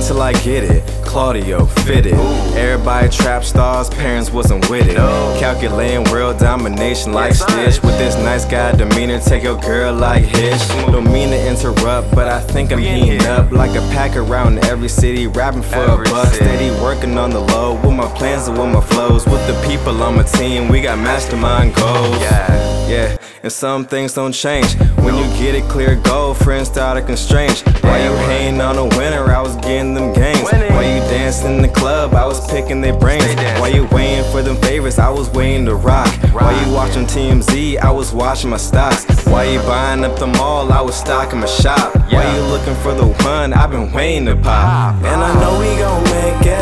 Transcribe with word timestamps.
till 0.00 0.20
I 0.20 0.32
get 0.32 0.64
it. 0.64 0.82
Claudio, 1.04 1.66
fitted. 1.66 2.14
Everybody 2.54 3.08
trap 3.08 3.44
stars, 3.44 3.88
parents 3.88 4.30
wasn't 4.30 4.68
with 4.68 4.88
it. 4.88 4.96
Calculating 5.40 6.04
world 6.12 6.38
domination 6.38 7.12
like 7.12 7.34
Stitch. 7.34 7.80
With 7.82 7.96
this 7.98 8.16
nice 8.16 8.44
guy 8.44 8.72
demeanor, 8.72 9.20
take 9.20 9.42
your 9.42 9.58
girl 9.60 9.94
like 9.94 10.24
Hitch. 10.24 10.68
Don't 10.86 11.10
mean 11.12 11.30
to 11.30 11.48
interrupt, 11.48 12.14
but 12.14 12.28
I 12.28 12.40
think 12.40 12.72
I'm 12.72 12.80
heating 12.80 13.22
up. 13.26 13.50
Like 13.52 13.70
a 13.70 13.82
pack 13.92 14.16
around 14.16 14.64
every 14.64 14.88
city, 14.88 15.26
rapping 15.26 15.62
for 15.62 15.84
a 15.84 16.04
buck. 16.04 16.28
Steady 16.34 16.70
working 16.82 17.16
on 17.18 17.30
the 17.30 17.40
low, 17.40 17.74
with 17.82 17.94
my 17.94 18.08
plans 18.16 18.48
and 18.48 18.58
with 18.58 18.72
my 18.72 18.80
flows. 18.80 19.24
With 19.26 19.46
the 19.46 19.54
people 19.68 20.02
on 20.02 20.16
my 20.16 20.24
team, 20.24 20.68
we 20.68 20.82
got 20.82 20.98
mastermind 20.98 21.74
goals. 21.74 22.20
Yeah. 22.20 22.86
Yeah, 22.86 23.16
and 23.42 23.52
some 23.52 23.84
things 23.84 24.14
don't 24.14 24.32
change. 24.32 24.74
When 25.04 25.14
you 25.14 25.24
get 25.38 25.54
it 25.54 25.64
clear 25.64 25.96
goal, 25.96 26.34
friends 26.34 26.68
start 26.68 26.98
to 26.98 27.04
constrain. 27.04 27.50
While 27.80 28.02
you 28.02 28.16
hating 28.26 28.60
on 28.60 28.76
a 28.76 28.84
winner, 28.96 29.24
I 29.30 29.40
was 29.40 29.56
getting 29.56 29.94
them 29.94 30.12
gains. 30.12 30.42
While 30.42 30.82
you 30.82 31.00
dancing 31.10 31.56
in 31.56 31.62
the 31.62 31.68
club, 31.68 32.14
I 32.14 32.26
was 32.26 32.44
picking 32.50 32.80
their 32.80 32.96
brains. 32.96 33.24
While 33.60 33.72
you 33.72 33.86
waiting 33.92 34.30
for 34.32 34.42
them 34.42 34.56
favors, 34.62 34.98
I 34.98 35.10
was 35.10 35.28
waiting 35.30 35.64
to 35.66 35.74
rock. 35.74 36.08
While 36.32 36.54
you 36.64 36.72
watching 36.72 37.06
TMZ, 37.06 37.78
I 37.78 37.90
was 37.90 38.12
watching 38.12 38.50
my 38.50 38.56
stocks. 38.56 39.04
While 39.26 39.50
you 39.50 39.58
buying 39.60 40.04
up 40.04 40.18
the 40.18 40.26
mall, 40.26 40.72
I 40.72 40.80
was 40.80 40.96
stocking 40.96 41.40
my 41.40 41.46
shop. 41.46 41.94
While 42.12 42.34
you 42.34 42.42
looking 42.48 42.74
for 42.76 42.94
the 42.94 43.06
one, 43.24 43.52
I've 43.52 43.70
been 43.70 43.92
waiting 43.92 44.26
to 44.26 44.36
pop. 44.36 44.96
And 44.96 45.22
I 45.22 45.32
know 45.40 45.58
we 45.58 45.66
gon' 45.78 46.02
make 46.04 46.46
it. 46.46 46.55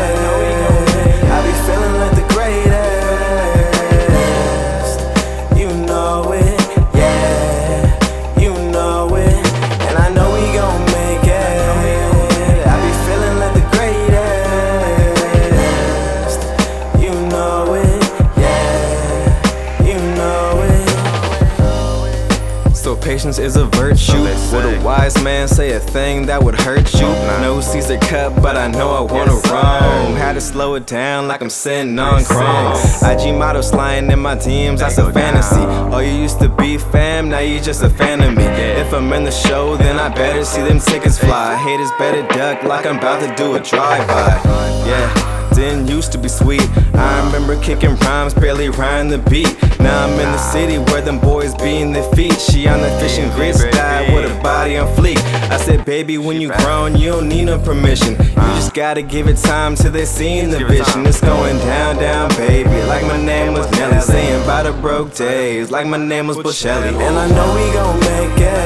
Patience 23.15 23.39
is 23.39 23.55
a 23.55 23.63
virtue. 23.67 24.23
Would 24.53 24.65
a 24.65 24.83
wise 24.83 25.15
man 25.23 25.47
say 25.47 25.71
a 25.71 25.79
thing 25.79 26.25
that 26.25 26.43
would 26.43 26.53
hurt 26.53 26.93
you? 26.95 27.07
No 27.39 27.61
Caesar 27.61 27.97
cut, 27.97 28.35
but 28.41 28.57
I 28.57 28.67
know 28.67 28.89
I 28.89 28.99
wanna 28.99 29.35
Yes, 29.35 29.51
roam. 29.51 30.15
Had 30.17 30.33
to 30.33 30.41
slow 30.41 30.75
it 30.75 30.85
down 30.85 31.29
like 31.29 31.41
I'm 31.41 31.49
sitting 31.49 31.97
on 31.97 32.25
chrome. 32.25 32.75
IG 33.03 33.33
model 33.33 33.63
sliding 33.63 34.11
in 34.11 34.19
my 34.19 34.35
DMs, 34.35 34.79
that's 34.79 34.97
a 34.97 35.09
fantasy. 35.13 35.63
Oh, 35.93 35.99
you 35.99 36.11
used 36.11 36.39
to 36.41 36.49
be 36.49 36.77
fam, 36.77 37.29
now 37.29 37.39
you 37.39 37.61
just 37.61 37.83
a 37.83 37.89
fan 37.89 38.21
of 38.21 38.35
me. 38.35 38.43
If 38.83 38.93
I'm 38.93 39.13
in 39.13 39.23
the 39.23 39.31
show, 39.31 39.77
then 39.77 39.97
I 39.97 40.09
better 40.09 40.43
see 40.43 40.63
them 40.63 40.81
tickets 40.81 41.17
fly. 41.17 41.55
Haters 41.55 41.91
better 41.97 42.23
duck 42.37 42.63
like 42.63 42.85
I'm 42.85 42.97
about 42.97 43.21
to 43.21 43.33
do 43.41 43.55
a 43.55 43.61
drive-by. 43.61 44.41
Yeah. 44.91 45.44
Didn't 45.53 45.87
used 45.87 46.11
to 46.13 46.17
be 46.17 46.27
sweet. 46.27 46.67
I 46.93 47.25
remember 47.25 47.61
kicking 47.61 47.95
rhymes, 47.97 48.33
barely 48.33 48.69
rhyme 48.69 49.09
the 49.09 49.17
beat. 49.17 49.55
Now 49.79 50.05
I'm 50.05 50.19
in 50.19 50.31
the 50.31 50.37
city 50.37 50.77
where 50.77 51.01
them 51.01 51.19
boys 51.19 51.53
beating 51.55 51.91
their 51.91 52.09
feet. 52.13 52.39
She 52.39 52.67
on 52.67 52.81
the 52.81 52.89
fishing 52.99 53.29
grits, 53.31 53.63
died 53.63 54.13
with 54.13 54.31
a 54.31 54.41
body 54.41 54.77
on 54.77 54.87
fleek. 54.95 55.17
I 55.49 55.57
said, 55.57 55.85
baby, 55.85 56.17
when 56.17 56.41
you 56.41 56.51
grown, 56.59 56.95
you 56.95 57.11
don't 57.11 57.29
need 57.29 57.45
no 57.45 57.59
permission. 57.59 58.13
You 58.13 58.51
just 58.59 58.73
gotta 58.73 59.01
give 59.01 59.27
it 59.27 59.37
time 59.37 59.75
till 59.75 59.91
they 59.91 60.05
seen 60.05 60.49
the 60.49 60.65
vision. 60.65 61.05
It's 61.05 61.21
going 61.21 61.57
down, 61.59 61.97
down, 61.97 62.29
baby. 62.35 62.81
Like 62.87 63.03
my 63.03 63.23
name 63.23 63.53
was 63.53 63.69
Nelly, 63.71 64.01
saying 64.01 64.43
about 64.43 64.63
the 64.63 64.73
broke 64.81 65.13
days. 65.13 65.71
Like 65.71 65.87
my 65.87 65.97
name 65.97 66.27
was 66.27 66.37
Bushelli. 66.37 66.89
And 66.89 67.15
I 67.17 67.27
know 67.29 67.55
we 67.55 67.73
gon' 67.73 67.99
make 67.99 68.39
it. 68.39 68.65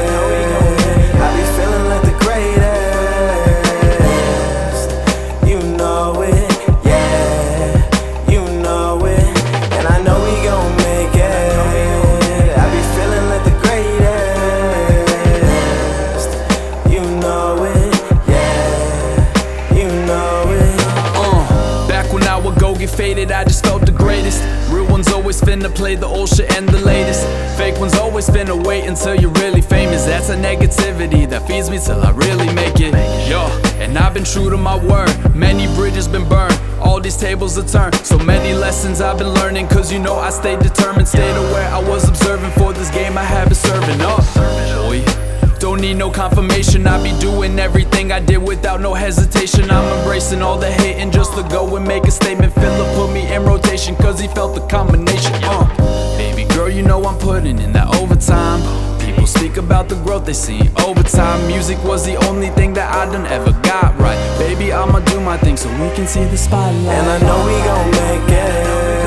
Get 22.79 22.89
faded, 22.89 23.31
I 23.31 23.43
just 23.43 23.65
felt 23.65 23.85
the 23.85 23.91
greatest. 23.91 24.41
Real 24.71 24.87
ones 24.87 25.11
always 25.11 25.41
finna 25.41 25.73
play 25.73 25.95
the 25.95 26.05
old 26.05 26.29
shit 26.29 26.49
and 26.55 26.67
the 26.67 26.79
latest. 26.79 27.27
Fake 27.57 27.77
ones 27.77 27.93
always 27.95 28.29
finna 28.29 28.55
wait 28.65 28.85
until 28.85 29.15
you're 29.15 29.31
really 29.31 29.61
famous. 29.61 30.05
That's 30.05 30.29
a 30.29 30.35
negativity 30.35 31.29
that 31.29 31.45
feeds 31.45 31.69
me 31.69 31.77
till 31.77 32.01
I 32.01 32.11
really 32.11 32.51
make 32.53 32.79
it. 32.79 32.93
Yo, 33.29 33.41
and 33.83 33.97
I've 33.97 34.13
been 34.13 34.23
true 34.23 34.49
to 34.49 34.57
my 34.57 34.77
word. 34.77 35.09
Many 35.35 35.67
bridges 35.75 36.07
been 36.07 36.27
burned. 36.27 36.57
All 36.79 37.01
these 37.01 37.17
tables 37.17 37.57
are 37.57 37.67
turned. 37.67 37.95
So 38.05 38.17
many 38.17 38.53
lessons 38.53 39.01
I've 39.01 39.17
been 39.17 39.33
learning. 39.33 39.67
Cause 39.67 39.91
you 39.91 39.99
know 39.99 40.15
I 40.15 40.29
stayed 40.29 40.59
determined, 40.59 41.07
stayed 41.07 41.35
aware. 41.35 41.69
I 41.69 41.79
was 41.79 42.07
observing 42.07 42.51
for 42.51 42.71
this 42.71 42.89
game 42.91 43.17
I 43.17 43.23
have 43.23 43.49
been 43.49 43.55
serving 43.55 44.01
up. 44.01 44.78
Need 45.89 45.97
no 45.97 46.11
confirmation, 46.11 46.85
I 46.85 47.01
be 47.01 47.19
doing 47.19 47.57
everything 47.57 48.11
I 48.11 48.19
did 48.19 48.37
without 48.37 48.79
no 48.79 48.93
hesitation. 48.93 49.71
I'm 49.71 49.97
embracing 49.97 50.43
all 50.43 50.55
the 50.55 50.71
hating 50.71 51.09
just 51.09 51.33
to 51.33 51.41
go 51.49 51.75
and 51.77 51.87
make 51.87 52.03
a 52.03 52.11
statement. 52.11 52.53
Philip 52.53 52.95
put 52.95 53.11
me 53.11 53.25
in 53.33 53.41
rotation 53.41 53.95
cause 53.95 54.19
he 54.19 54.27
felt 54.27 54.53
the 54.53 54.61
combination. 54.67 55.33
Uh, 55.41 55.65
baby 56.15 56.43
girl, 56.53 56.69
you 56.69 56.83
know 56.83 57.03
I'm 57.03 57.17
putting 57.17 57.57
in 57.57 57.73
that 57.73 57.95
overtime. 57.95 58.61
People 58.99 59.25
speak 59.25 59.57
about 59.57 59.89
the 59.89 59.95
growth 60.03 60.27
they 60.27 60.33
see 60.33 60.69
over 60.85 61.01
time. 61.01 61.47
Music 61.47 61.83
was 61.83 62.05
the 62.05 62.17
only 62.27 62.49
thing 62.49 62.71
that 62.73 62.93
I 62.93 63.11
done 63.11 63.25
ever 63.25 63.51
got 63.63 63.97
right. 63.97 64.19
Baby, 64.37 64.71
I'ma 64.71 64.99
do 64.99 65.19
my 65.19 65.37
thing 65.37 65.57
so 65.57 65.71
we 65.81 65.89
can 65.95 66.05
see 66.05 66.23
the 66.23 66.37
spotlight. 66.37 66.85
And 66.85 67.09
I 67.09 67.17
know 67.25 67.39
we 67.47 67.57
gon' 67.65 67.89
make 67.89 68.29
it. 68.29 68.98